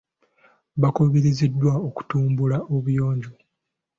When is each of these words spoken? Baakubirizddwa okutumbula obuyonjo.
Baakubirizddwa 0.81 1.71
okutumbula 1.87 2.57
obuyonjo. 2.75 3.33